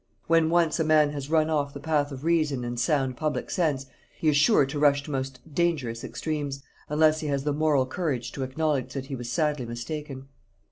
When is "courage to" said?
7.85-8.41